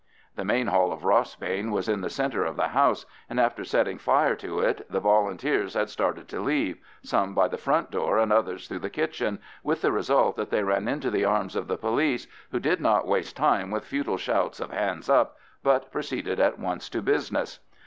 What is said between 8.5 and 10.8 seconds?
through the kitchen, with the result that they